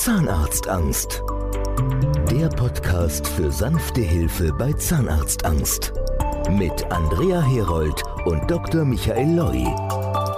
[0.00, 1.24] Zahnarztangst.
[2.30, 5.92] Der Podcast für sanfte Hilfe bei Zahnarztangst.
[6.52, 8.84] Mit Andrea Herold und Dr.
[8.84, 9.64] Michael Loi.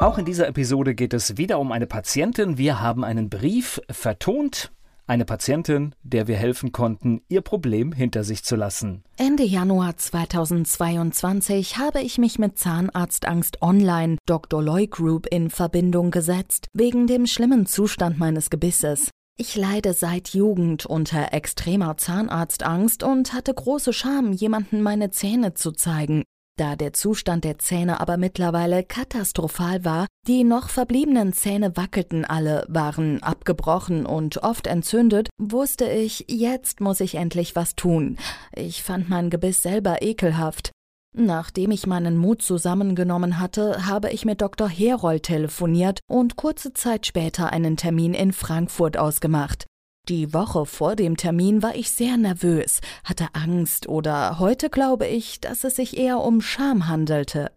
[0.01, 2.57] Auch in dieser Episode geht es wieder um eine Patientin.
[2.57, 4.73] Wir haben einen Brief vertont.
[5.07, 9.05] Eine Patientin, der wir helfen konnten, ihr Problem hinter sich zu lassen.
[9.19, 14.63] Ende Januar 2022 habe ich mich mit Zahnarztangst Online Dr.
[14.63, 19.11] Loy Group in Verbindung gesetzt, wegen dem schlimmen Zustand meines Gebisses.
[19.41, 25.73] Ich leide seit Jugend unter extremer Zahnarztangst und hatte große Scham, jemanden meine Zähne zu
[25.73, 26.25] zeigen.
[26.59, 32.67] Da der Zustand der Zähne aber mittlerweile katastrophal war, die noch verbliebenen Zähne wackelten alle,
[32.69, 38.19] waren abgebrochen und oft entzündet, wusste ich, jetzt muss ich endlich was tun.
[38.55, 40.71] Ich fand mein Gebiss selber ekelhaft.
[41.17, 44.69] Nachdem ich meinen Mut zusammengenommen hatte, habe ich mit Dr.
[44.69, 49.67] Herold telefoniert und kurze Zeit später einen Termin in Frankfurt ausgemacht.
[50.09, 55.41] Die Woche vor dem Termin war ich sehr nervös, hatte Angst oder heute glaube ich,
[55.41, 57.51] dass es sich eher um Scham handelte.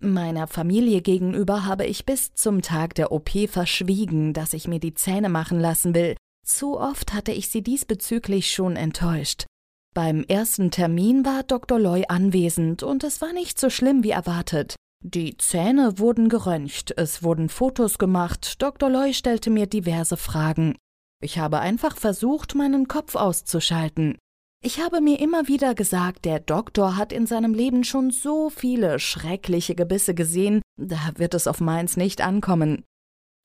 [0.00, 4.94] Meiner Familie gegenüber habe ich bis zum Tag der OP verschwiegen, dass ich mir die
[4.94, 6.16] Zähne machen lassen will.
[6.44, 9.46] Zu oft hatte ich sie diesbezüglich schon enttäuscht.
[9.94, 11.78] Beim ersten Termin war Dr.
[11.78, 14.74] Loy anwesend und es war nicht so schlimm wie erwartet.
[15.04, 18.88] Die Zähne wurden geröntgt, es wurden Fotos gemacht, Dr.
[18.88, 20.76] Loy stellte mir diverse Fragen.
[21.20, 24.16] Ich habe einfach versucht, meinen Kopf auszuschalten.
[24.64, 28.98] Ich habe mir immer wieder gesagt, der Doktor hat in seinem Leben schon so viele
[28.98, 32.84] schreckliche Gebisse gesehen, da wird es auf meins nicht ankommen.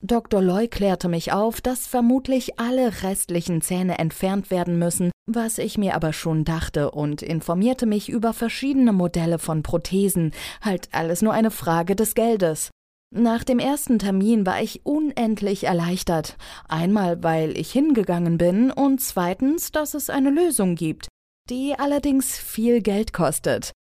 [0.00, 0.40] Dr.
[0.40, 5.96] Loy klärte mich auf, dass vermutlich alle restlichen Zähne entfernt werden müssen, was ich mir
[5.96, 11.50] aber schon dachte und informierte mich über verschiedene Modelle von Prothesen, halt alles nur eine
[11.50, 12.70] Frage des Geldes.
[13.10, 16.36] Nach dem ersten Termin war ich unendlich erleichtert.
[16.68, 21.08] Einmal, weil ich hingegangen bin und zweitens, dass es eine Lösung gibt,
[21.50, 23.72] die allerdings viel Geld kostet.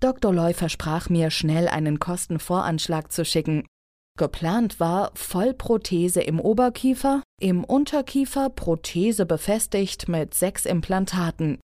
[0.00, 0.32] Dr.
[0.32, 3.64] Loy versprach mir, schnell einen Kostenvoranschlag zu schicken.
[4.16, 11.58] Geplant war Vollprothese im Oberkiefer, im Unterkiefer Prothese befestigt mit sechs Implantaten.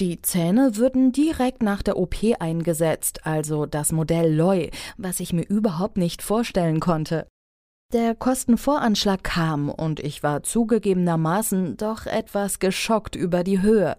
[0.00, 5.46] Die Zähne würden direkt nach der OP eingesetzt, also das Modell Loy, was ich mir
[5.46, 7.26] überhaupt nicht vorstellen konnte.
[7.94, 13.96] Der Kostenvoranschlag kam und ich war zugegebenermaßen doch etwas geschockt über die Höhe.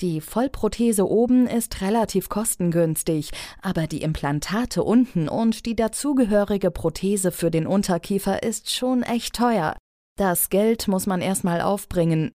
[0.00, 3.30] Die Vollprothese oben ist relativ kostengünstig,
[3.62, 9.76] aber die Implantate unten und die dazugehörige Prothese für den Unterkiefer ist schon echt teuer.
[10.16, 12.30] Das Geld muss man erstmal aufbringen,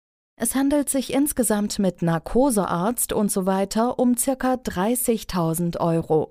[0.41, 6.29] es handelt sich insgesamt mit Narkosearzt und so weiter um circa 30.000 Euro.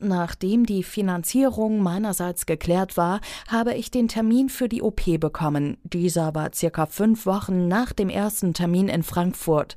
[0.00, 5.78] Nachdem die Finanzierung meinerseits geklärt war, habe ich den Termin für die OP bekommen.
[5.82, 9.74] Dieser war circa fünf Wochen nach dem ersten Termin in Frankfurt.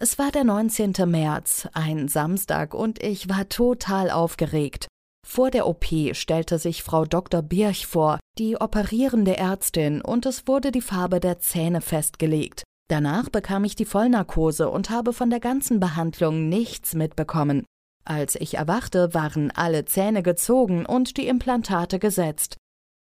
[0.00, 0.92] Es war der 19.
[1.06, 4.88] März, ein Samstag, und ich war total aufgeregt.
[5.26, 7.42] Vor der OP stellte sich Frau Dr.
[7.42, 12.64] Birch vor, die operierende Ärztin, und es wurde die Farbe der Zähne festgelegt.
[12.90, 17.64] Danach bekam ich die Vollnarkose und habe von der ganzen Behandlung nichts mitbekommen.
[18.04, 22.56] Als ich erwachte, waren alle Zähne gezogen und die Implantate gesetzt.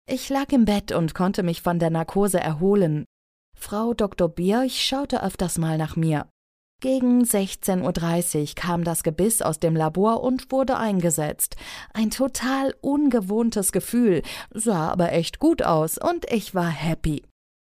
[0.07, 3.07] Ich lag im Bett und konnte mich von der Narkose erholen.
[3.57, 4.29] Frau Dr.
[4.29, 6.27] Birch schaute öfters mal nach mir.
[6.81, 11.57] Gegen 16.30 Uhr kam das Gebiss aus dem Labor und wurde eingesetzt.
[11.93, 17.23] Ein total ungewohntes Gefühl, sah aber echt gut aus und ich war happy.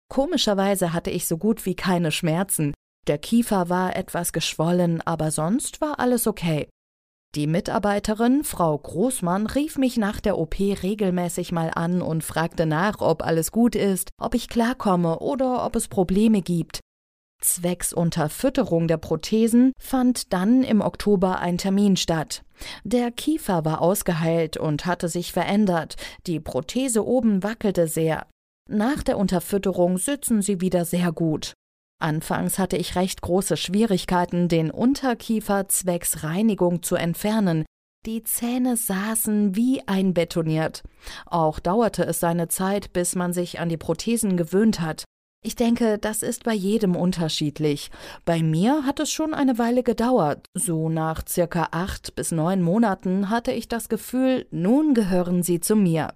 [0.09, 2.75] Komischerweise hatte ich so gut wie keine Schmerzen.
[3.07, 6.67] Der Kiefer war etwas geschwollen, aber sonst war alles okay.
[7.33, 13.01] Die Mitarbeiterin, Frau Großmann, rief mich nach der OP regelmäßig mal an und fragte nach,
[13.01, 16.79] ob alles gut ist, ob ich klarkomme oder ob es Probleme gibt.
[17.41, 22.43] Zwecks Unterfütterung der Prothesen fand dann im Oktober ein Termin statt.
[22.83, 25.95] Der Kiefer war ausgeheilt und hatte sich verändert,
[26.27, 28.25] die Prothese oben wackelte sehr,
[28.71, 31.53] nach der Unterfütterung sitzen sie wieder sehr gut.
[31.99, 37.65] Anfangs hatte ich recht große Schwierigkeiten, den Unterkiefer zwecks Reinigung zu entfernen.
[38.05, 40.83] Die Zähne saßen wie einbetoniert.
[41.25, 45.03] Auch dauerte es seine Zeit, bis man sich an die Prothesen gewöhnt hat.
[45.41, 47.91] Ich denke, das ist bei jedem unterschiedlich.
[48.25, 50.45] Bei mir hat es schon eine Weile gedauert.
[50.53, 55.77] So nach circa acht bis neun Monaten hatte ich das Gefühl, nun gehören sie zu
[55.77, 56.13] mir.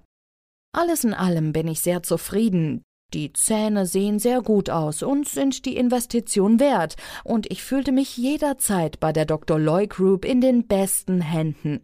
[0.75, 2.81] Alles in allem bin ich sehr zufrieden.
[3.13, 8.17] Die Zähne sehen sehr gut aus und sind die Investition wert, und ich fühlte mich
[8.17, 9.59] jederzeit bei der Dr.
[9.59, 11.81] Loy Group in den besten Händen.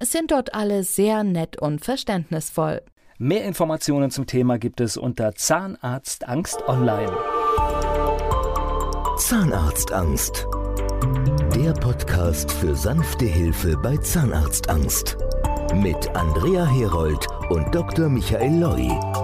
[0.00, 2.82] Es sind dort alle sehr nett und verständnisvoll.
[3.22, 7.12] Mehr Informationen zum Thema gibt es unter Zahnarztangst online.
[9.16, 10.48] Zahnarztangst.
[11.54, 15.18] Der Podcast für sanfte Hilfe bei Zahnarztangst.
[15.72, 18.08] Mit Andrea Herold und Dr.
[18.08, 19.21] Michael Loi.